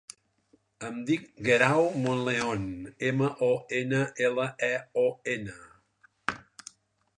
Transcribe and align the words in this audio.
Em 0.87 0.95
dic 1.09 1.27
Guerau 1.47 1.85
Monleon: 2.05 2.65
ema, 3.11 3.29
o, 3.49 3.51
ena, 3.83 4.01
ela, 4.31 4.49
e, 4.71 4.73
o, 5.05 5.07
ena. 5.37 6.43